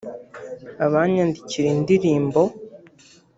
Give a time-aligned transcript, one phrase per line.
[0.85, 2.41] abanyandikira indirimbo